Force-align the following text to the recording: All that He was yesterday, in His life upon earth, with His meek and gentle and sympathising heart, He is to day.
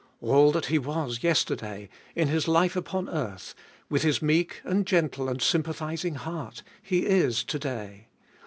All 0.19 0.51
that 0.53 0.65
He 0.65 0.79
was 0.79 1.21
yesterday, 1.21 1.87
in 2.15 2.27
His 2.27 2.47
life 2.47 2.75
upon 2.75 3.07
earth, 3.07 3.53
with 3.87 4.01
His 4.01 4.19
meek 4.19 4.59
and 4.63 4.83
gentle 4.87 5.29
and 5.29 5.39
sympathising 5.39 6.15
heart, 6.15 6.63
He 6.81 7.05
is 7.05 7.43
to 7.43 7.59
day. 7.59 8.07